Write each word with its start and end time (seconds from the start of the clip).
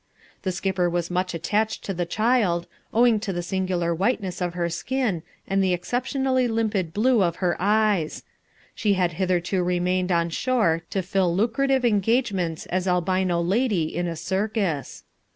The 0.41 0.51
skipper 0.51 0.89
was 0.89 1.11
much 1.11 1.35
attached 1.35 1.83
to 1.83 1.93
the 1.93 2.07
child, 2.07 2.65
owing 2.91 3.19
to 3.19 3.31
the 3.31 3.43
singular 3.43 3.93
whiteness 3.93 4.41
of 4.41 4.55
her 4.55 4.67
skin 4.67 5.21
and 5.47 5.63
the 5.63 5.73
exceptionally 5.73 6.47
limpid 6.47 6.91
blue 6.91 7.21
of 7.21 7.35
her 7.35 7.55
eyes; 7.59 8.23
she 8.73 8.95
had 8.95 9.11
hitherto 9.11 9.61
remained 9.61 10.11
on 10.11 10.31
shore 10.31 10.81
to 10.89 11.03
fill 11.03 11.35
lucrative 11.35 11.85
engagements 11.85 12.65
as 12.65 12.87
albino 12.87 13.41
lady 13.41 13.95
in 13.95 14.07
a 14.07 14.15
circus. 14.15 15.03